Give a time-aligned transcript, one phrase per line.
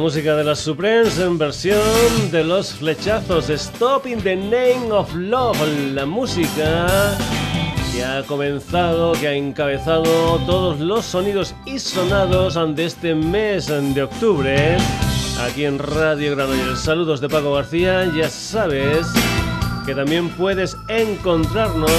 [0.00, 1.82] música de las Supremes en versión
[2.32, 3.50] de los flechazos.
[3.50, 5.58] Stop in the name of love.
[5.92, 7.18] La música
[7.92, 14.02] que ha comenzado, que ha encabezado todos los sonidos y sonados de este mes de
[14.02, 14.78] octubre.
[15.42, 16.80] Aquí en Radio Granollers.
[16.80, 18.10] Saludos de Paco García.
[18.16, 19.06] Ya sabes
[19.84, 21.90] que también puedes encontrarnos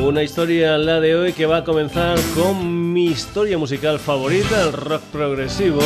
[0.00, 4.72] Una historia la de hoy que va a comenzar con mi historia musical favorita, el
[4.72, 5.82] rock progresivo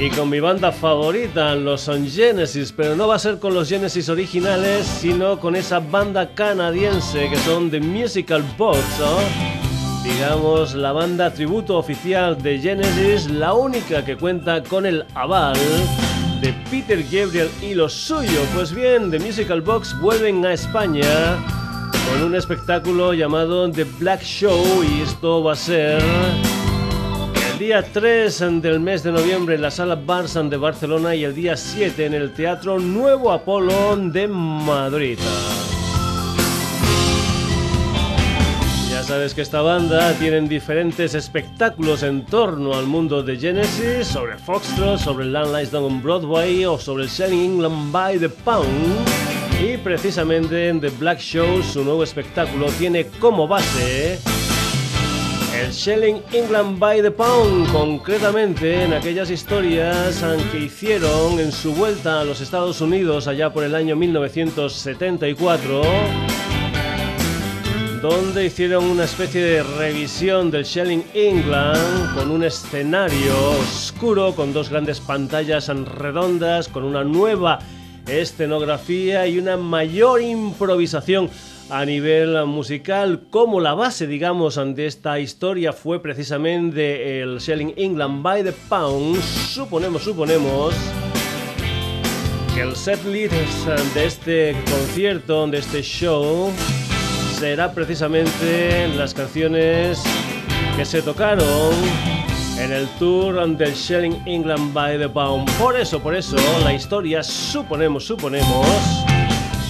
[0.00, 3.68] y con mi banda favorita, los son Genesis, pero no va a ser con los
[3.68, 8.78] Genesis originales, sino con esa banda canadiense que son The Musical Box,
[10.02, 15.58] digamos la banda tributo oficial de Genesis, la única que cuenta con el aval
[16.40, 18.40] de Peter Gabriel y lo suyo.
[18.54, 21.04] Pues bien, The Musical Box vuelven a España
[22.10, 26.02] con un espectáculo llamado The Black Show y esto va a ser
[27.60, 31.58] día 3 del mes de noviembre en la sala Barsan de Barcelona y el día
[31.58, 35.18] 7 en el Teatro Nuevo Apolo de Madrid.
[38.90, 44.38] Ya sabes que esta banda tienen diferentes espectáculos en torno al mundo de Genesis, sobre
[44.38, 48.68] Foxtrot, sobre Landlines Down on Broadway o sobre el Selling England by the Pound.
[49.62, 54.18] Y precisamente en The Black Show, su nuevo espectáculo, tiene como base
[55.60, 62.20] el Shelling England by the Pound, concretamente en aquellas historias que hicieron en su vuelta
[62.20, 65.82] a los Estados Unidos allá por el año 1974
[68.00, 74.70] donde hicieron una especie de revisión del Shelling England con un escenario oscuro, con dos
[74.70, 77.58] grandes pantallas redondas, con una nueva
[78.06, 81.30] escenografía y una mayor improvisación
[81.70, 88.22] a nivel musical, como la base, digamos, de esta historia fue precisamente el Selling England
[88.22, 90.74] by the Pound, suponemos, suponemos
[92.54, 93.32] que el set list
[93.94, 96.50] de este concierto, de este show,
[97.38, 100.02] será precisamente las canciones
[100.76, 101.72] que se tocaron
[102.60, 105.50] en el tour del Shelling England by the Pound.
[105.58, 108.66] Por eso, por eso, la historia, suponemos, suponemos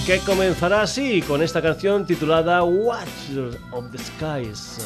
[0.05, 3.07] que comenzará así con esta canción titulada Watch
[3.71, 4.79] of the Skies.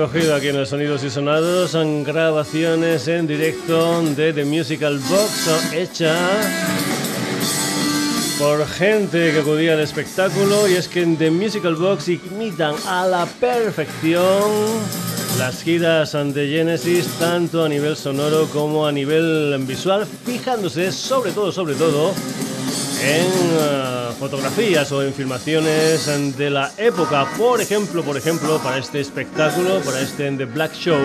[0.00, 5.74] Recogido aquí en el Sonidos y Sonados son grabaciones en directo de The Musical Box
[5.74, 6.16] hecha
[8.38, 10.66] por gente que acudía al espectáculo.
[10.68, 14.50] Y es que en The Musical Box imitan a la perfección
[15.38, 21.52] las giras de Genesis tanto a nivel sonoro como a nivel visual, fijándose sobre todo,
[21.52, 22.14] sobre todo
[23.02, 26.06] en eh, fotografías o en filmaciones
[26.36, 27.26] de la época.
[27.38, 31.00] Por ejemplo, por ejemplo, para este espectáculo, para este The Black Show,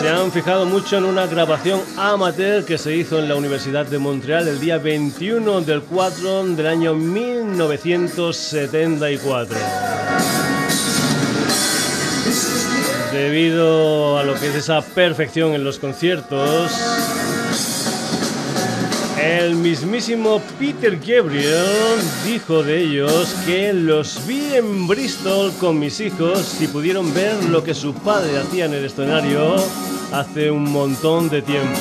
[0.00, 3.98] se han fijado mucho en una grabación amateur que se hizo en la Universidad de
[3.98, 9.56] Montreal el día 21 del 4 del año 1974.
[13.12, 16.70] Debido a lo que es esa perfección en los conciertos,
[19.28, 26.56] el mismísimo Peter Gabriel dijo de ellos que los vi en Bristol con mis hijos
[26.60, 29.56] y pudieron ver lo que su padre hacía en el escenario
[30.12, 31.78] hace un montón de tiempo.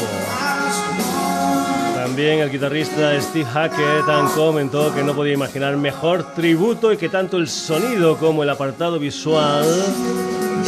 [1.95, 4.05] También el guitarrista Steve Hackett
[4.35, 8.99] comentó que no podía imaginar mejor tributo y que tanto el sonido como el apartado
[8.99, 9.65] visual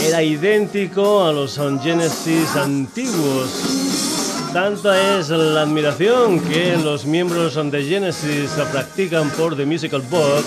[0.06, 3.89] era idéntico a los Genesis antiguos.
[4.54, 10.44] Tanta es la admiración que los miembros de Genesis practican por The Musical Box.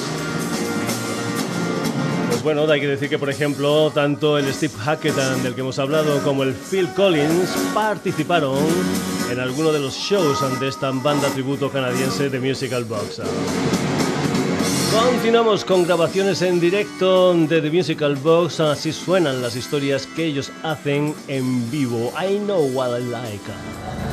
[2.29, 5.79] Pues bueno, hay que decir que, por ejemplo, tanto el Steve Hackett del que hemos
[5.79, 8.59] hablado como el Phil Collins participaron
[9.31, 13.21] en alguno de los shows de esta banda tributo canadiense The Musical Box.
[14.93, 20.53] Continuamos con grabaciones en directo de The Musical Box, así suenan las historias que ellos
[20.63, 22.13] hacen en vivo.
[22.21, 24.12] I know what I like.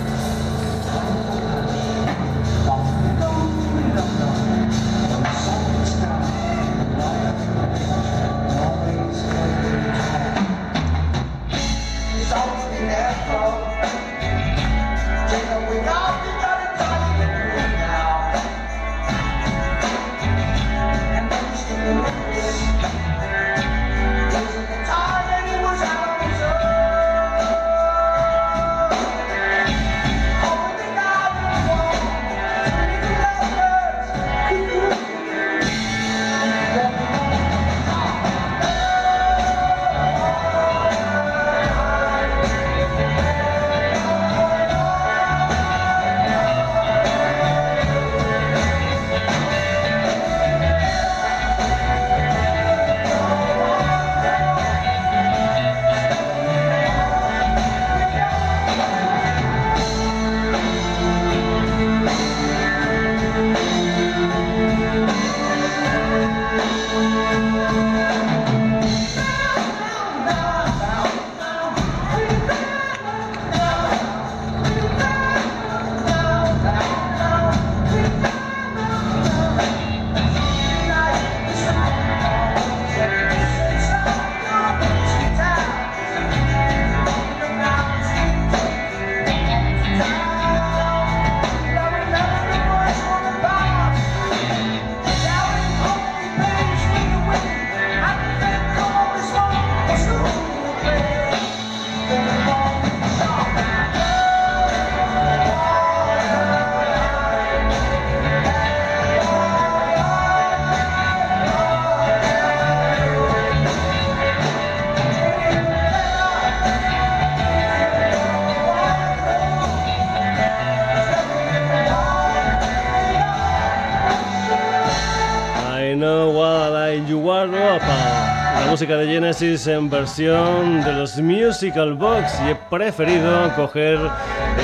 [129.40, 133.98] Genesis en versión de los Musical Box y he preferido coger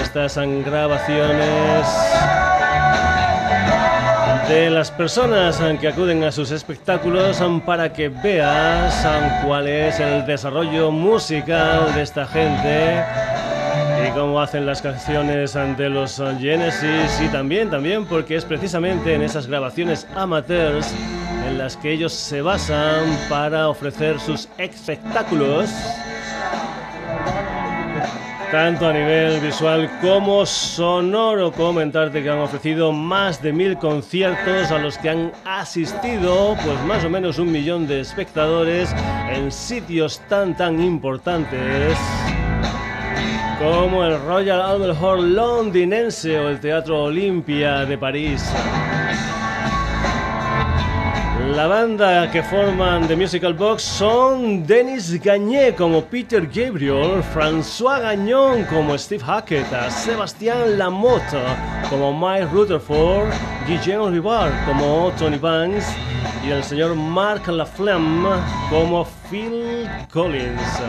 [0.01, 1.87] estas grabaciones
[4.49, 9.07] de las personas que acuden a sus espectáculos para que veas
[9.45, 13.01] cuál es el desarrollo musical de esta gente
[14.05, 19.21] y cómo hacen las canciones ante los Genesis y también también porque es precisamente en
[19.21, 20.93] esas grabaciones amateurs
[21.47, 25.69] en las que ellos se basan para ofrecer sus espectáculos
[28.51, 31.51] tanto a nivel visual como sonoro.
[31.51, 37.03] Comentarte que han ofrecido más de mil conciertos a los que han asistido, pues más
[37.03, 38.93] o menos un millón de espectadores
[39.29, 41.97] en sitios tan tan importantes
[43.59, 48.43] como el Royal Albert Hall londinense o el Teatro Olimpia de París.
[51.55, 58.65] La banda que forman The Musical Box son Denis Gagné como Peter Gabriel, François Gagnon
[58.65, 61.39] como Steve Hackett, Sebastián Lamotte
[61.89, 63.29] como Mike Rutherford,
[63.65, 65.85] Guillaume Rivard como Tony Banks
[66.45, 68.35] y el señor Mark Laflamme
[68.69, 70.81] como Phil Collins.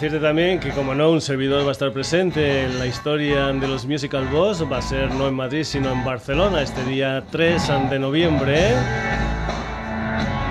[0.00, 3.68] Decirte también que como no un servidor va a estar presente en la historia de
[3.68, 7.90] los Musical Boss, va a ser no en Madrid sino en Barcelona este día 3
[7.90, 8.70] de noviembre.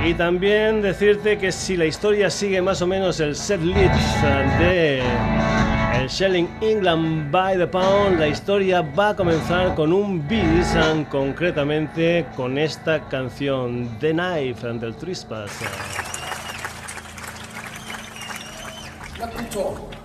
[0.06, 4.22] Y también decirte que si la historia sigue más o menos el set list
[4.60, 5.01] de
[6.00, 10.75] el Shelling England by the Pound, la historia va a comenzar con un bis,
[11.10, 14.68] concretamente con esta canción The Knife
[19.19, 19.99] 那工作。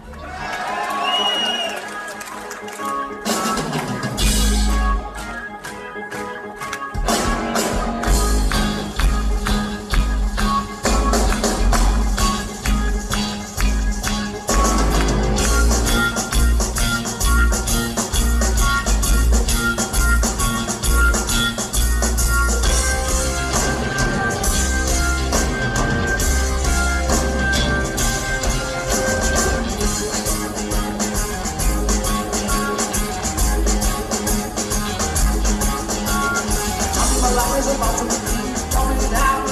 [37.34, 39.43] life is about to be coming down.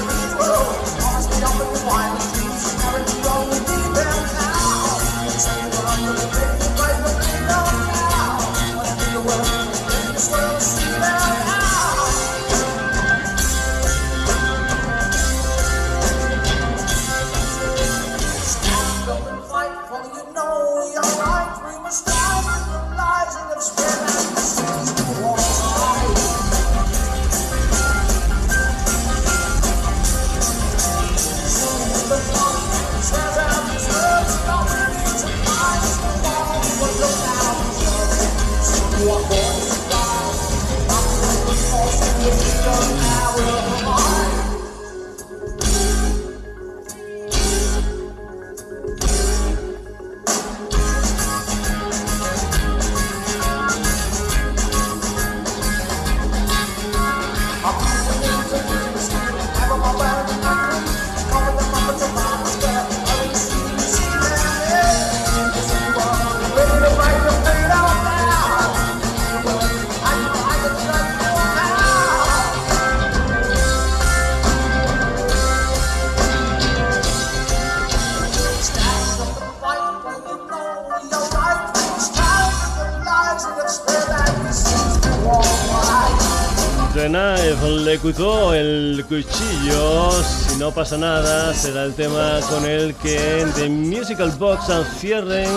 [87.98, 88.54] Trespass.
[88.54, 90.12] el cuchillo.
[90.22, 95.50] Si no pasa nada, será el tema con el que The Musical Box cierren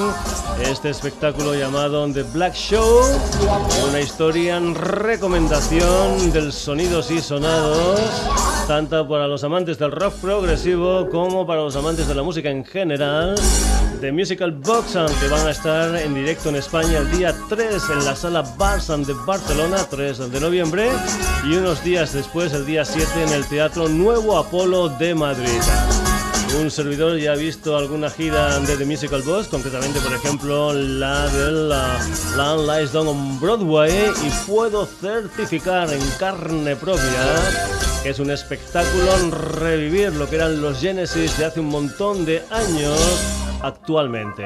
[0.63, 3.01] este espectáculo llamado The Black Show.
[3.89, 7.99] Una historia en recomendación del sonidos y sonados,
[8.67, 12.63] tanto para los amantes del rock progresivo como para los amantes de la música en
[12.65, 13.35] general.
[14.01, 18.05] The Musical Box que van a estar en directo en España el día 3 en
[18.05, 20.89] la sala Barsan de Barcelona, 3 de noviembre,
[21.45, 25.61] y unos días después, el día 7, en el Teatro Nuevo Apolo de Madrid.
[26.53, 31.27] Un servidor ya ha visto alguna gira de The Musical Box, concretamente, por ejemplo, la
[31.29, 33.91] del uh, Land Lies Down on Broadway,
[34.23, 37.03] y puedo certificar en carne propia
[38.05, 42.43] que es un espectáculo revivir lo que eran los Genesis de hace un montón de
[42.51, 42.99] años
[43.63, 44.43] actualmente.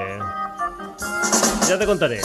[1.67, 2.21] Ya te contaré.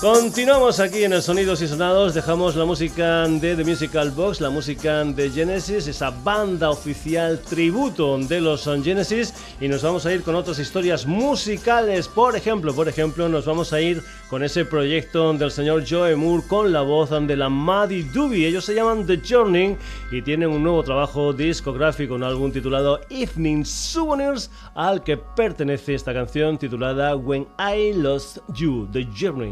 [0.00, 4.48] Continuamos aquí en el Sonidos y Sonados, dejamos la música de The Musical Box, la
[4.48, 9.34] música de Genesis, esa banda oficial tributo de los Genesis.
[9.60, 13.74] Y nos vamos a ir con otras historias musicales, por ejemplo, por ejemplo, nos vamos
[13.74, 18.04] a ir con ese proyecto del señor Joe Moore con la voz de la Maddie
[18.04, 19.76] Doobie, ellos se llaman The Journey
[20.12, 26.14] y tienen un nuevo trabajo discográfico, un álbum titulado Evening Souvenirs al que pertenece esta
[26.14, 29.50] canción titulada When I Lost You, The Journey.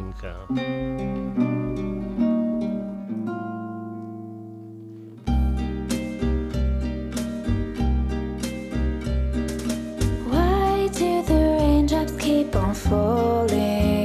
[10.30, 13.97] Why do the raindrops keep on falling?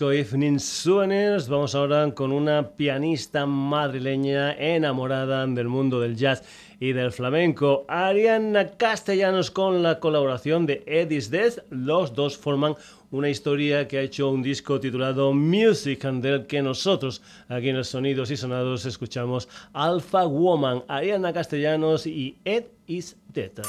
[0.00, 1.46] Disco Evening Souvenirs.
[1.46, 6.42] Vamos ahora con una pianista madrileña enamorada del mundo del jazz
[6.78, 7.84] y del flamenco.
[7.86, 11.58] Ariana Castellanos con la colaboración de Eddie's Death.
[11.68, 12.76] Los dos forman
[13.10, 17.76] una historia que ha hecho un disco titulado Music and del que nosotros aquí en
[17.76, 23.60] el Sonidos y Sonados escuchamos Alpha Woman, Ariana Castellanos y Ed is Death.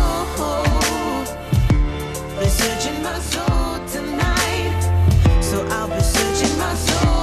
[0.00, 1.26] Soul,
[2.48, 4.80] searching my soul tonight.
[5.40, 7.19] So I'll be searching my soul.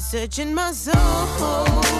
[0.00, 1.97] searching my soul.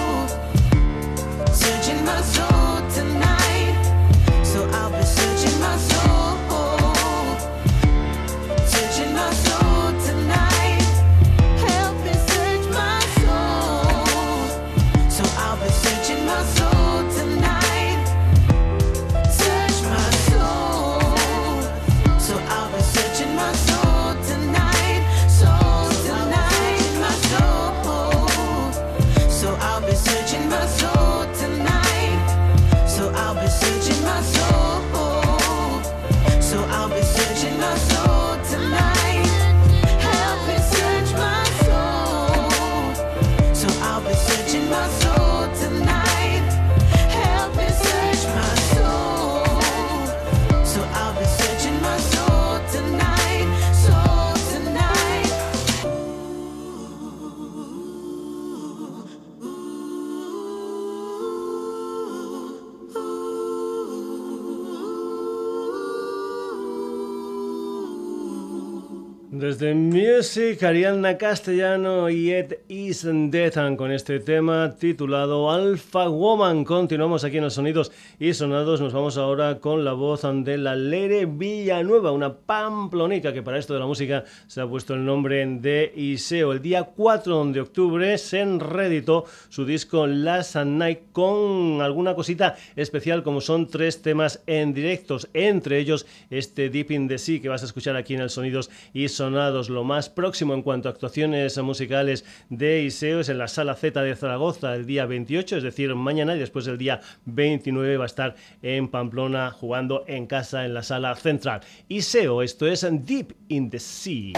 [70.29, 76.65] Music, Ariana Castellano y Ed Isendethan con este tema titulado Alpha Woman.
[76.65, 78.79] Continuamos aquí en los sonidos y sonados.
[78.79, 83.73] Nos vamos ahora con la voz de la Lere Villanueva, una pamplonica que para esto
[83.73, 86.51] de la música se ha puesto el nombre de Iseo.
[86.51, 93.23] El día 4 de octubre se enreditó su disco Last Night con alguna cosita especial
[93.23, 97.63] como son tres temas en directos, entre ellos este Deep in the Sea que vas
[97.63, 99.69] a escuchar aquí en el Sonidos y Sonados.
[99.69, 103.73] Lo más próximo próximo en cuanto a actuaciones musicales de Iseo es en la Sala
[103.73, 108.03] Z de Zaragoza el día 28, es decir, mañana y después el día 29 va
[108.03, 111.61] a estar en Pamplona jugando en casa en la Sala Central.
[111.87, 114.33] Iseo, esto es Deep in the Sea.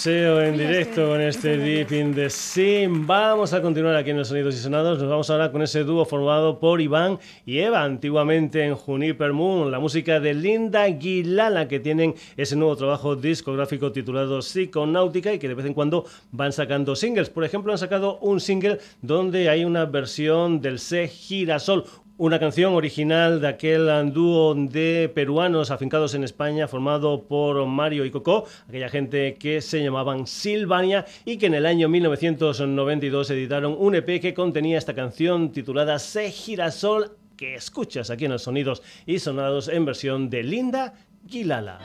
[0.00, 2.88] Salseo en directo con este Deep in the Sea.
[2.90, 4.98] Vamos a continuar aquí en los Sonidos y Sonados.
[4.98, 9.70] Nos vamos ahora con ese dúo formado por Iván y Eva, antiguamente en Juniper Moon.
[9.70, 15.48] La música de Linda Guilala, que tienen ese nuevo trabajo discográfico titulado Psiconáutica y que
[15.48, 17.28] de vez en cuando van sacando singles.
[17.28, 21.84] Por ejemplo, han sacado un single donde hay una versión del C Girasol,
[22.20, 28.10] una canción original de aquel dúo de peruanos afincados en España formado por Mario y
[28.10, 33.94] Coco, aquella gente que se llamaban Silvania y que en el año 1992 editaron un
[33.94, 39.18] EP que contenía esta canción titulada Se Girasol que escuchas aquí en los sonidos y
[39.18, 40.92] sonados en versión de Linda
[41.26, 41.78] Gilala.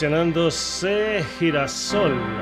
[0.00, 2.39] Versionándose Girasol.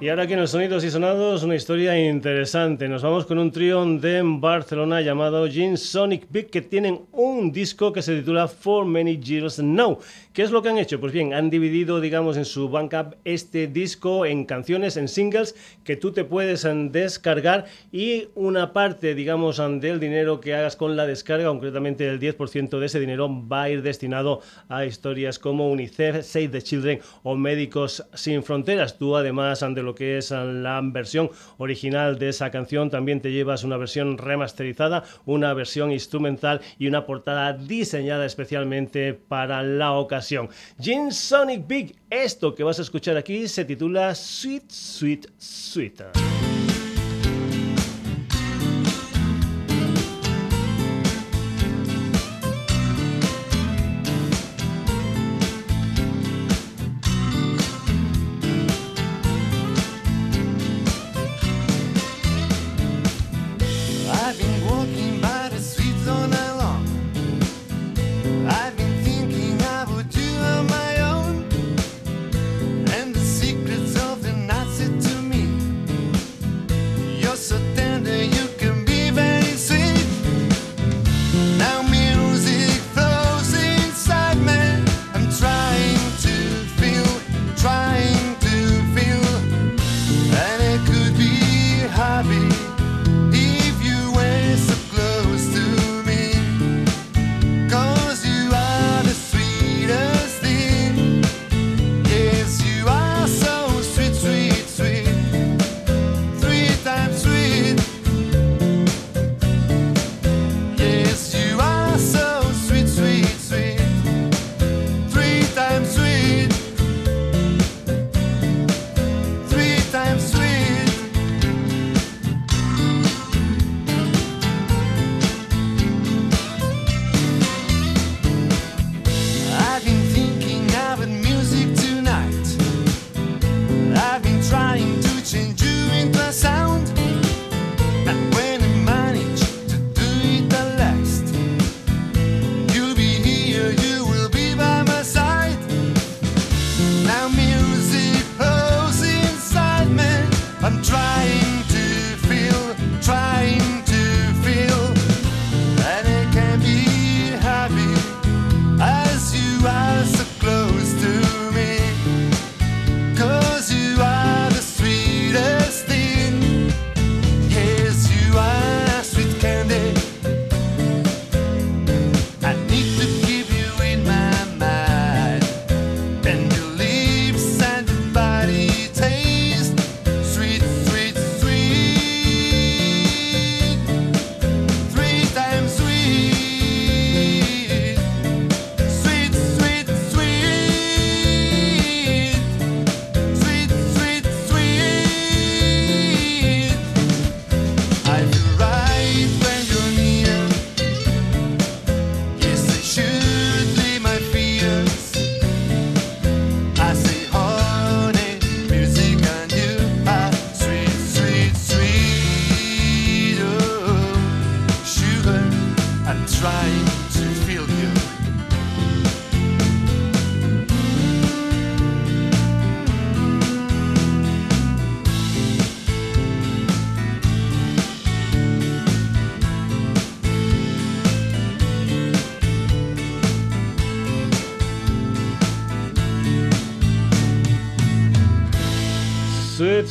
[0.00, 2.88] Y ahora aquí en el Sonidos y Sonados una historia interesante.
[2.88, 7.92] Nos vamos con un trío de Barcelona llamado Gin Sonic Big que tienen un disco
[7.92, 9.98] que se titula For Many Years Now.
[10.32, 11.00] ¿Qué es lo que han hecho?
[11.00, 15.96] Pues bien, han dividido, digamos, en su Bandcamp este disco en canciones, en singles que
[15.96, 20.96] tú te puedes em, descargar y una parte, digamos, em, del dinero que hagas con
[20.96, 25.72] la descarga, concretamente el 10% de ese dinero va a ir destinado a historias como
[25.72, 28.96] UNICEF, Save the Children o Médicos Sin Fronteras.
[28.96, 33.32] Tú además em, de lo que es la versión original de esa canción también te
[33.32, 40.50] llevas una versión remasterizada, una versión instrumental y una portada diseñada especialmente para la ocasión.
[40.78, 46.37] Gin Sonic Big, esto que vas a escuchar aquí se titula Sweet, Sweet, Sweet.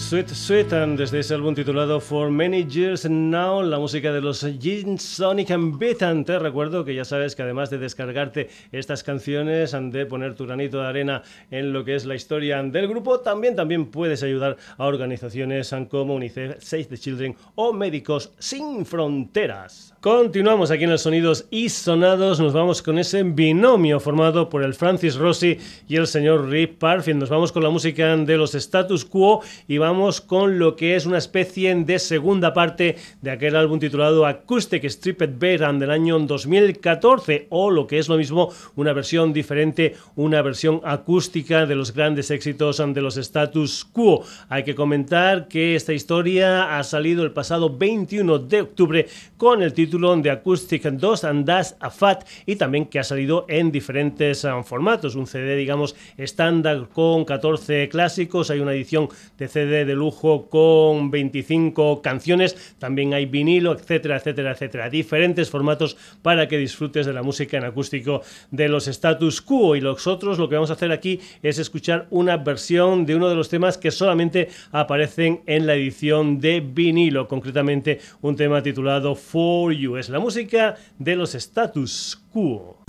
[0.07, 4.39] Sweet, Sweet, and desde ese álbum titulado For Many Years Now, la música de los
[4.57, 6.23] Gin Sonic and Beaten.
[6.23, 10.79] Te recuerdo que ya sabes que además de descargarte estas canciones, de poner tu granito
[10.79, 14.85] de arena en lo que es la historia del grupo, también, también puedes ayudar a
[14.85, 19.93] organizaciones como UNICEF, Save the Children o Médicos Sin Fronteras.
[19.99, 22.39] Continuamos aquí en los sonidos y sonados.
[22.39, 27.19] Nos vamos con ese binomio formado por el Francis Rossi y el señor Rick Parfield.
[27.19, 31.07] Nos vamos con la música de los Status Quo y vamos con lo que es
[31.07, 37.47] una especie de segunda parte de aquel álbum titulado Acoustic Stripped Band del año 2014
[37.49, 42.29] o lo que es lo mismo una versión diferente, una versión acústica de los grandes
[42.29, 44.23] éxitos de los status quo.
[44.47, 49.73] Hay que comentar que esta historia ha salido el pasado 21 de octubre con el
[49.73, 54.43] título de Acoustic 2 and Das a Fat y también que ha salido en diferentes
[54.43, 55.15] um, formatos.
[55.15, 59.07] Un CD, digamos, estándar con 14 clásicos, hay una edición
[59.37, 64.89] de CD de lujo con 25 canciones, también hay vinilo, etcétera, etcétera, etcétera.
[64.89, 68.21] Diferentes formatos para que disfrutes de la música en acústico
[68.51, 69.75] de los status quo.
[69.75, 73.29] Y los otros, lo que vamos a hacer aquí es escuchar una versión de uno
[73.29, 79.15] de los temas que solamente aparecen en la edición de vinilo, concretamente un tema titulado
[79.15, 82.83] For Es la música de los status quo.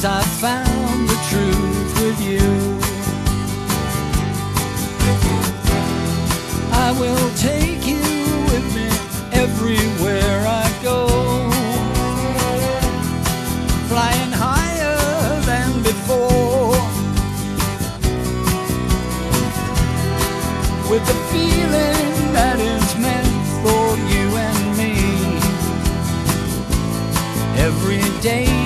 [0.00, 2.40] Cause I found the truth with you.
[6.72, 8.00] I will take you
[8.48, 8.88] with me
[9.30, 11.06] everywhere I go.
[13.90, 14.96] Flying higher
[15.44, 16.72] than before.
[20.90, 23.28] With the feeling that is meant
[23.60, 24.94] for you and me.
[27.58, 28.59] Every day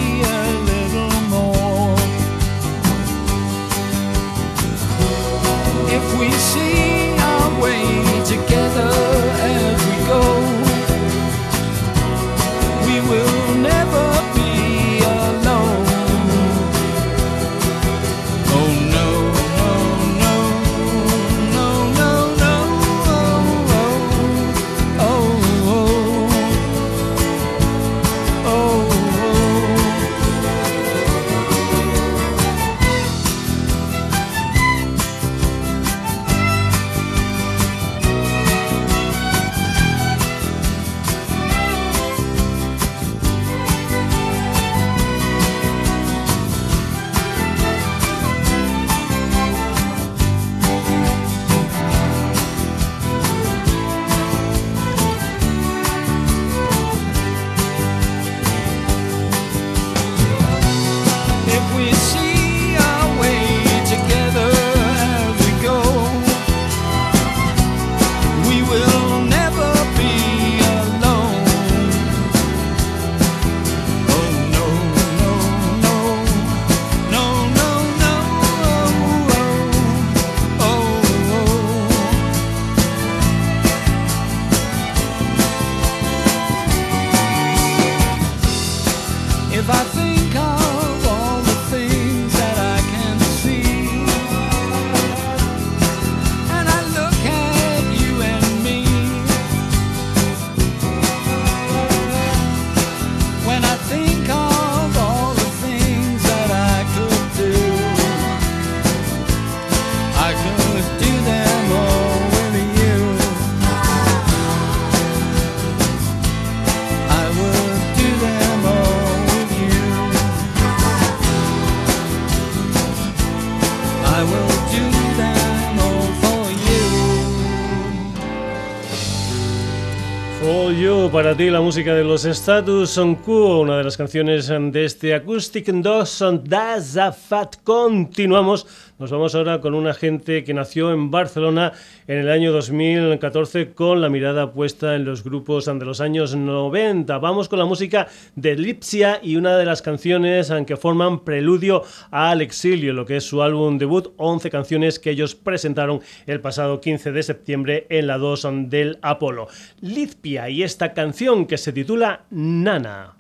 [131.15, 135.67] para ti la música de los Status Quo, una de las canciones de este Acoustic
[135.67, 137.55] Dawson Das a Fat.
[137.63, 138.67] Continuamos,
[139.05, 141.75] nos vamos ahora con una gente que nació en Barcelona
[142.07, 147.19] en el año 2014 con la mirada puesta en los grupos de los años 90.
[147.19, 152.41] Vamos con la música de Lipsia y una de las canciones que forman preludio al
[152.41, 157.13] exilio, lo que es su álbum debut, 11 canciones que ellos presentaron el pasado 15
[157.13, 159.49] de septiembre en la 2 del Apolo.
[159.83, 163.17] Lipsia y esta canción que se titula Nana.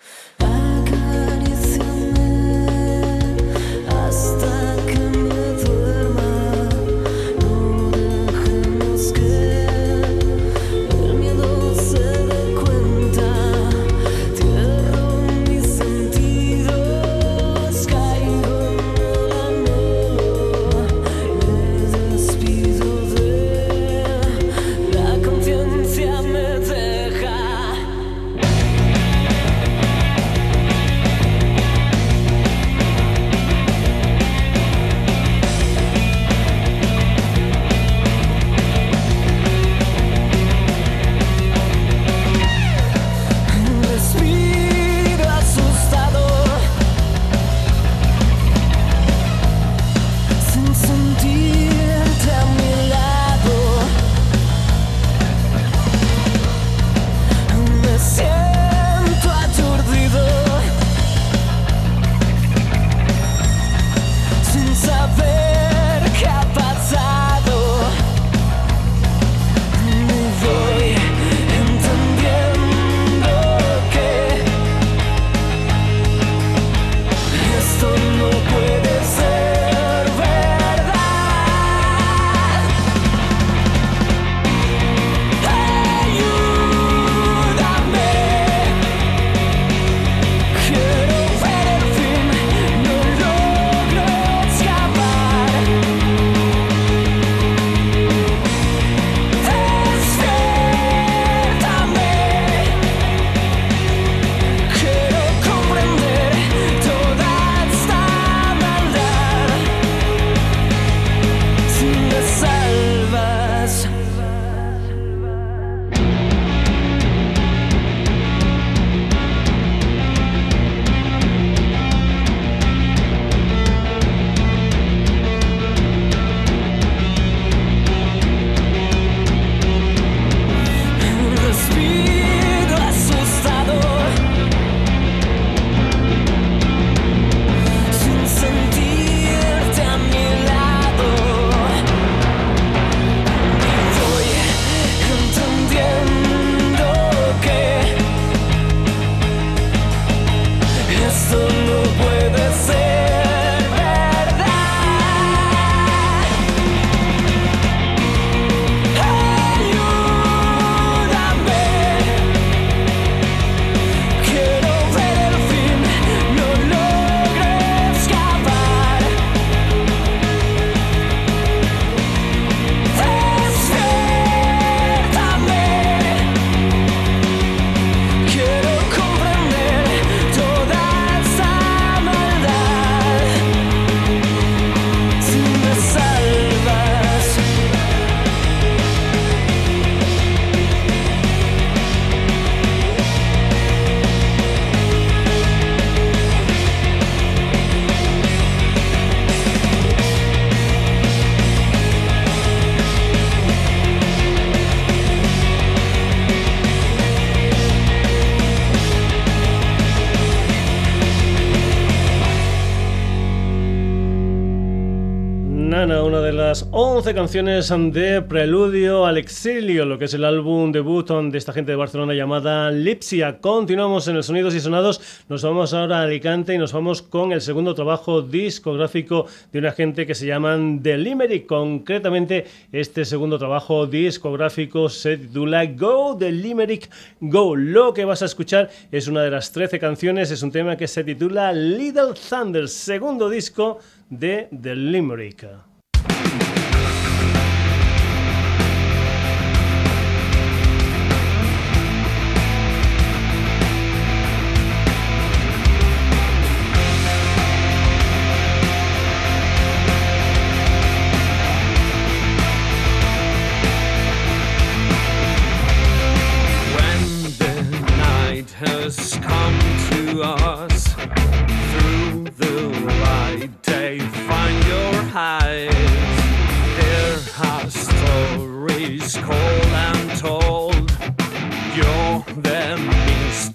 [216.54, 221.52] Las 11 canciones de Preludio al Exilio, lo que es el álbum debut de esta
[221.52, 223.40] gente de Barcelona llamada Lipsia.
[223.40, 227.32] Continuamos en el Sonidos y Sonados, nos vamos ahora a Alicante y nos vamos con
[227.32, 231.46] el segundo trabajo discográfico de una gente que se llaman The Limerick.
[231.46, 236.88] Concretamente, este segundo trabajo discográfico se titula Go The Limerick
[237.18, 237.56] Go.
[237.56, 240.86] Lo que vas a escuchar es una de las 13 canciones, es un tema que
[240.86, 245.73] se titula Little Thunder, segundo disco de The Limerick.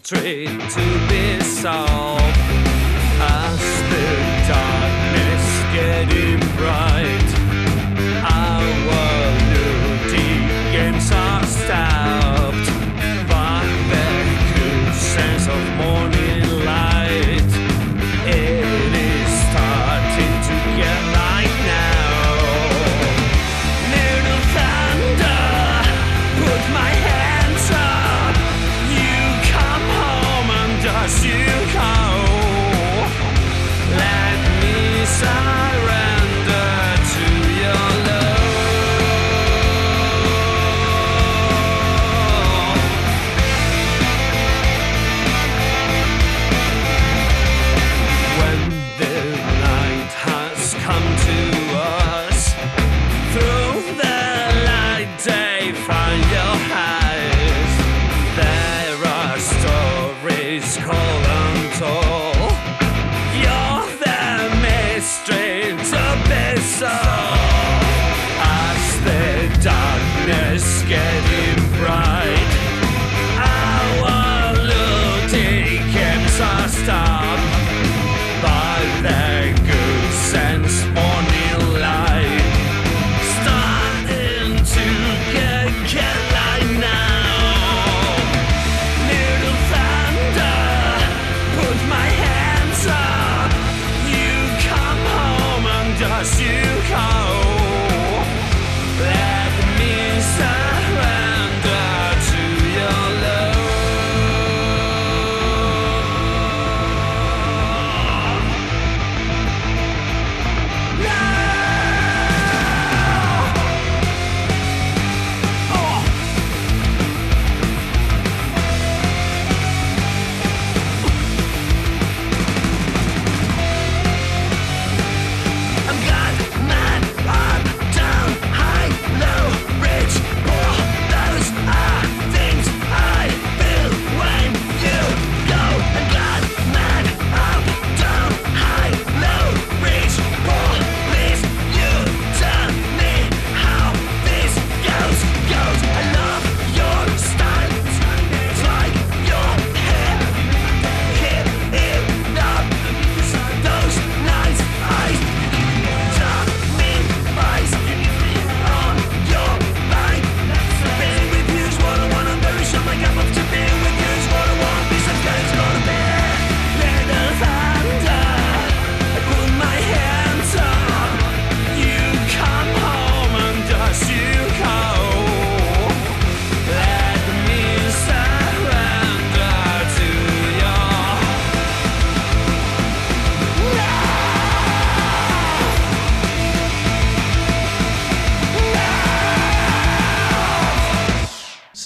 [0.10, 2.19] trade to be sold.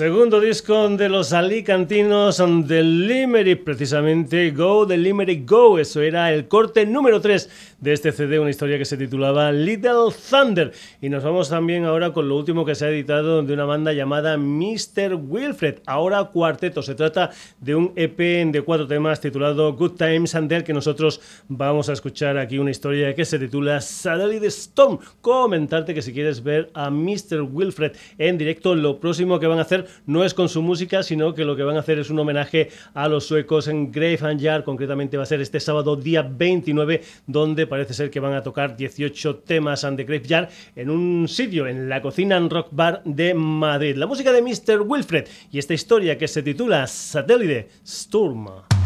[0.04, 5.80] Segundo disco de los alicantinos de Limerick, precisamente Go de Limerick Go.
[5.80, 7.50] Eso era el corte número 3
[7.80, 10.74] de este CD, una historia que se titulaba Little Thunder.
[11.02, 13.94] Y nos vamos también ahora con lo último que se ha editado de una banda
[13.94, 15.16] llamada Mr.
[15.16, 15.80] Wilfred.
[15.86, 16.82] Ahora cuarteto.
[16.82, 17.32] Se trata
[17.62, 21.94] de un EP de cuatro temas titulado Good Times and del que nosotros vamos a
[21.94, 25.00] escuchar aquí una historia que se titula Satellite Storm.
[25.22, 27.42] Comentarte que si quieres ver a Mr.
[27.50, 31.34] Wilfred en directo, lo próximo que van a hacer no es con su música, sino
[31.34, 34.40] que lo que van a hacer es un homenaje a los suecos en Grave and
[34.40, 34.64] Yard.
[34.64, 38.76] Concretamente va a ser este sábado, día 29, donde parece ser que van a tocar
[38.76, 40.24] 18 temas and the Grave
[40.76, 43.96] en un sitio, en la cocina and rock bar de Madrid.
[43.96, 44.82] La música de Mr.
[44.82, 48.83] Wilfred y esta historia que se titula Satélite Sturm.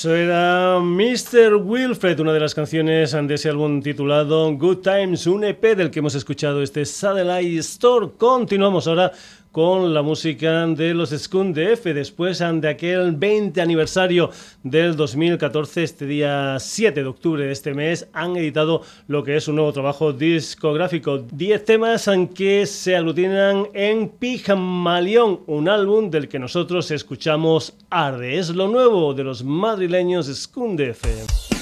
[0.00, 1.56] Eso era Mr.
[1.56, 5.98] Wilfred, una de las canciones de ese álbum titulado Good Times, un EP del que
[5.98, 8.08] hemos escuchado este Satellite Store.
[8.16, 9.12] Continuamos ahora
[9.52, 14.30] con la música de los Skun DF después de aquel 20 aniversario
[14.62, 19.48] del 2014, este día 7 de octubre de este mes, han editado lo que es
[19.48, 21.18] un nuevo trabajo discográfico.
[21.18, 28.38] 10 temas en que se aglutinan en Pijamaleón, un álbum del que nosotros escuchamos Arde.
[28.38, 31.59] Es lo nuevo de los madrileños Skun DF.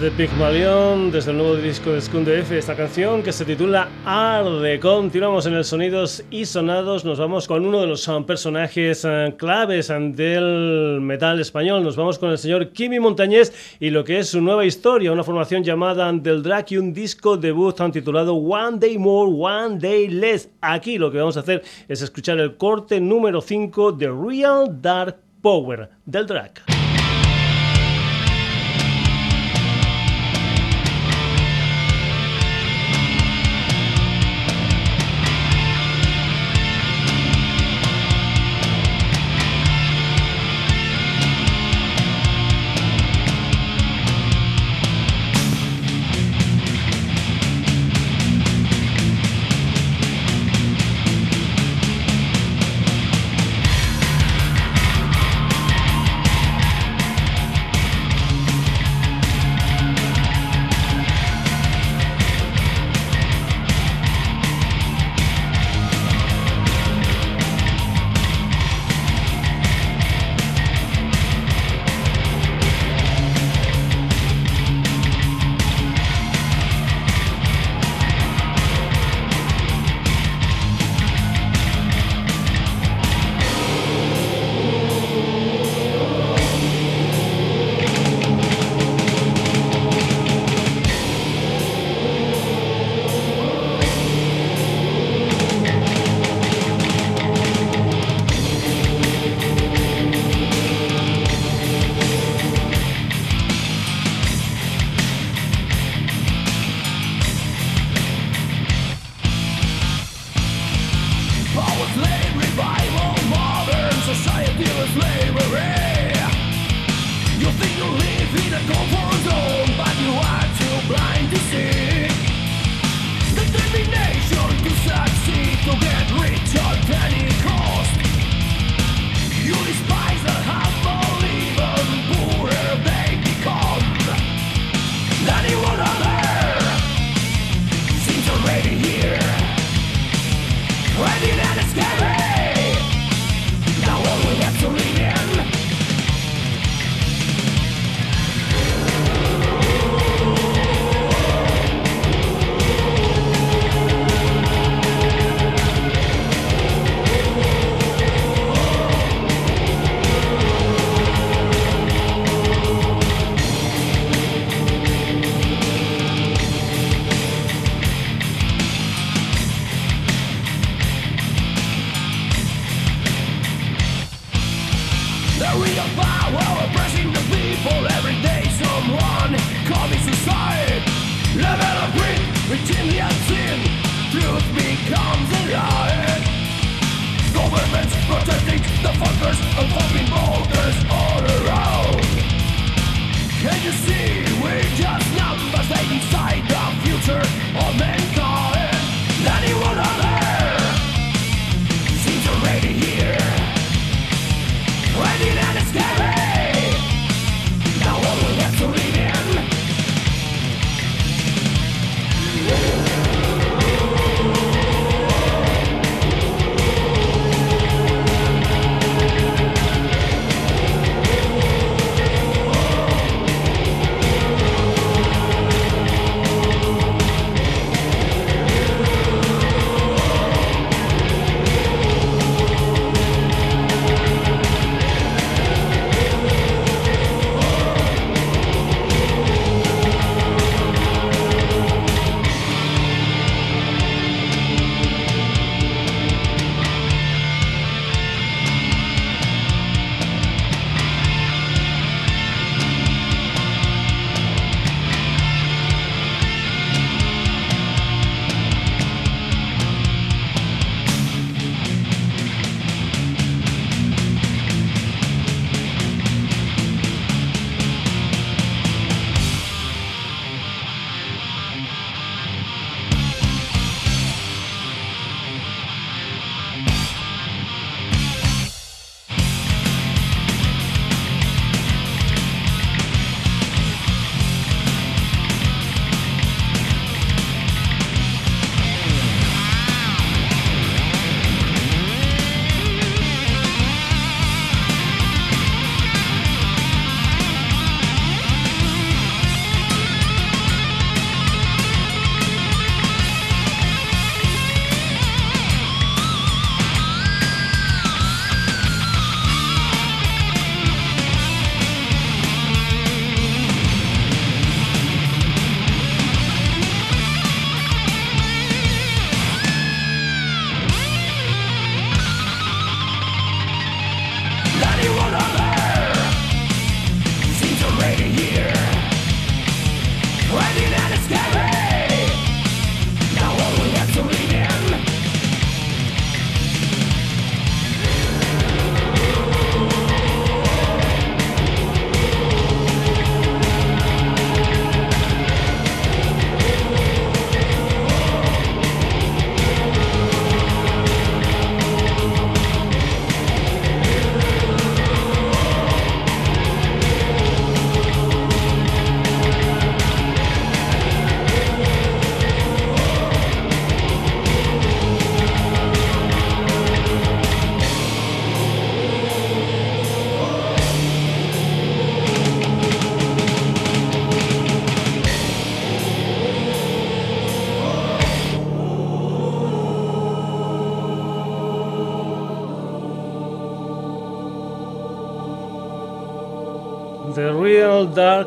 [0.00, 4.80] Desde Pygmalion, desde el nuevo disco de Skunde F, esta canción que se titula Arde.
[4.80, 7.04] Continuamos en el Sonidos y Sonados.
[7.04, 11.82] Nos vamos con uno de los um, personajes uh, claves um, del metal español.
[11.82, 15.22] Nos vamos con el señor Kimi Montañés y lo que es su nueva historia, una
[15.22, 20.08] formación llamada Del Drac y un disco debut um, titulado One Day More, One Day
[20.08, 20.48] Less.
[20.62, 25.18] Aquí lo que vamos a hacer es escuchar el corte número 5 de Real Dark
[25.42, 26.79] Power del Drac.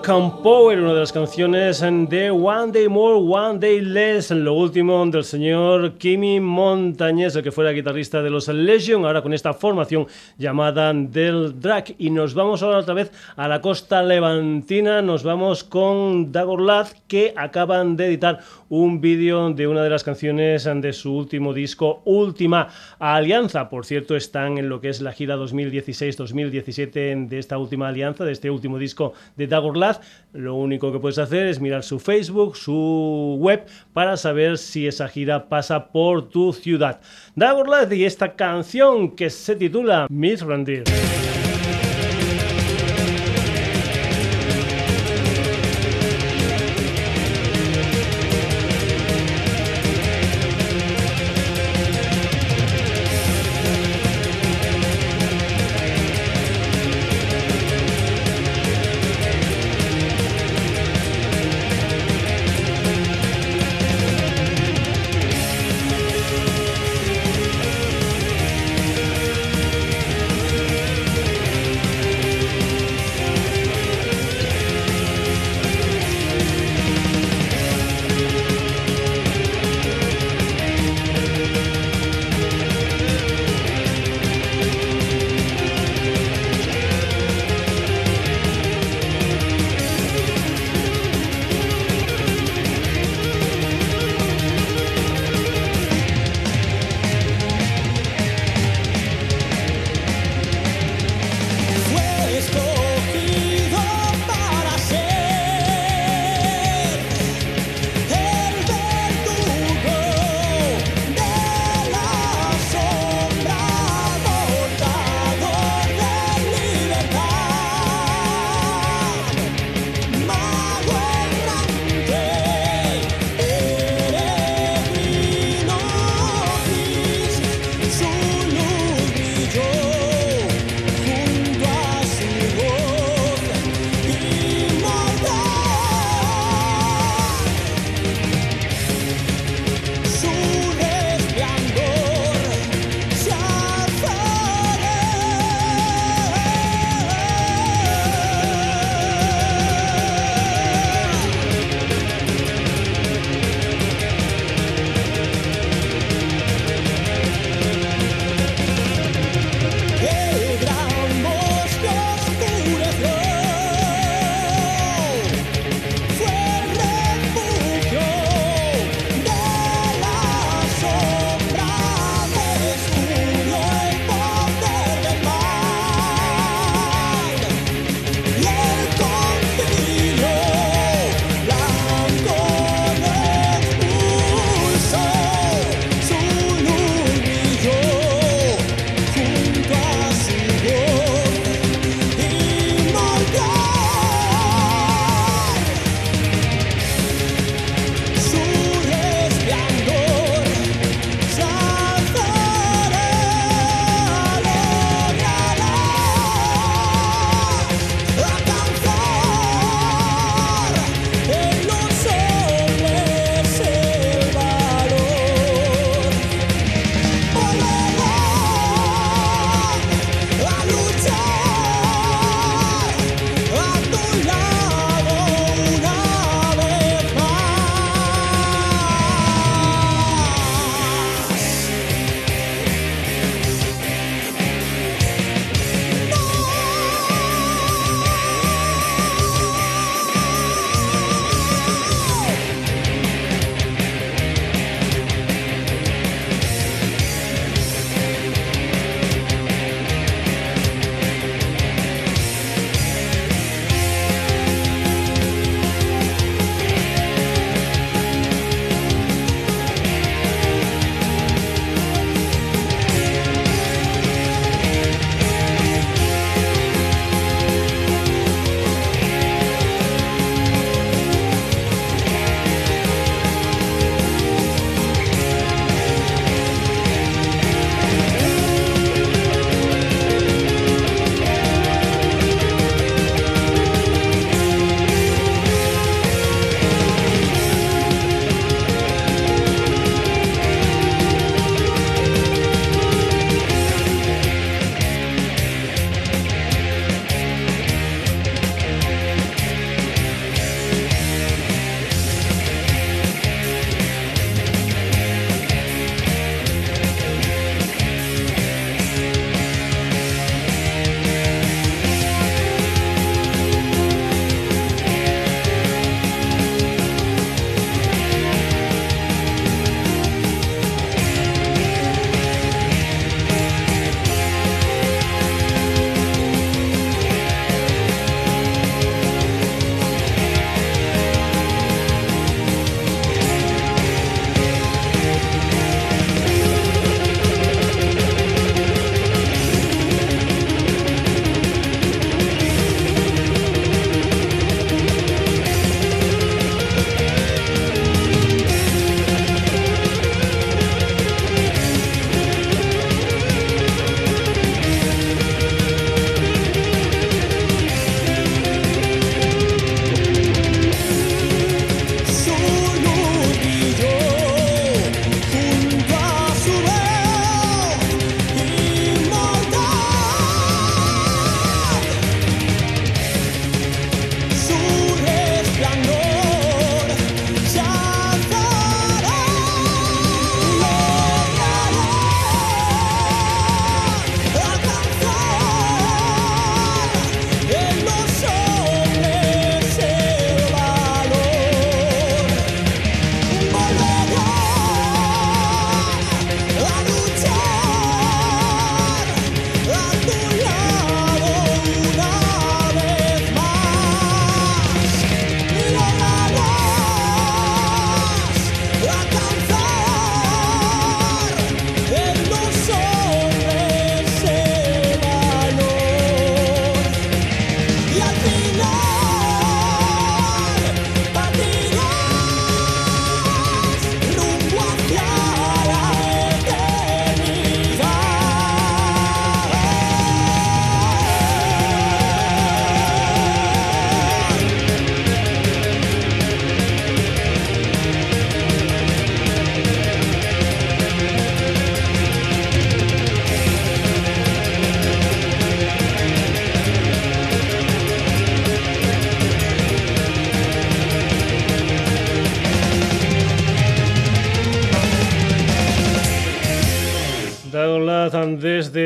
[0.06, 4.29] Real Dark and Power, una de las canciones de One Day More, One Day Less,
[4.31, 9.33] lo último del señor Kimi Montañez, el que fuera guitarrista de los Legion, ahora con
[9.33, 10.05] esta formación
[10.37, 11.95] llamada Del Drag.
[11.97, 17.33] Y nos vamos ahora otra vez a la costa levantina, nos vamos con Dagorlad, que
[17.37, 22.67] acaban de editar un vídeo de una de las canciones de su último disco, Última
[22.99, 23.69] Alianza.
[23.69, 28.33] Por cierto, están en lo que es la gira 2016-2017 de esta última alianza, de
[28.33, 30.01] este último disco de Dagorlad.
[30.34, 35.07] Lo único que puedes hacer es mirar su Facebook, su web, para saber si esa
[35.07, 36.99] gira pasa por tu ciudad.
[37.36, 40.84] Dagorlad y esta canción que se titula Miss Randir.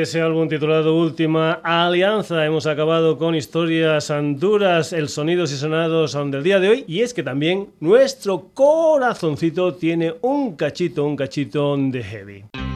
[0.07, 2.45] Ese álbum titulado Última Alianza.
[2.45, 6.85] Hemos acabado con historias duras, el sonidos y sonados del día de hoy.
[6.87, 12.66] Y es que también nuestro corazoncito tiene un cachito, un cachito de heavy.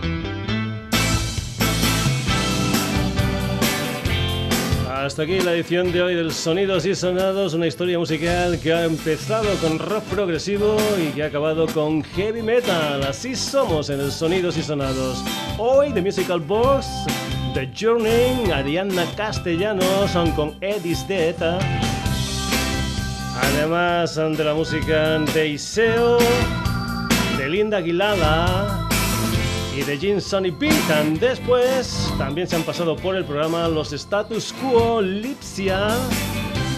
[5.01, 8.85] Hasta aquí la edición de hoy del Sonidos y Sonados, una historia musical que ha
[8.85, 13.01] empezado con rock progresivo y que ha acabado con heavy metal.
[13.01, 15.23] Así somos en el Sonidos y Sonados.
[15.57, 16.85] Hoy The Musical Box,
[17.55, 21.41] The Journey, Ariana Castellanos con Eddie's Death.
[23.41, 26.19] Además de la música de Iseo,
[27.39, 28.90] de Linda Aguilada
[29.75, 30.73] y de Gene Sonny Beat.
[31.19, 35.87] Después también se han pasado por el programa los Status Quo, Lipsia,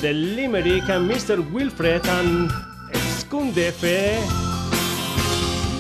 [0.02, 1.40] de Limerick, Mr.
[1.52, 2.52] Wilfred and
[3.20, 4.20] Skundefe,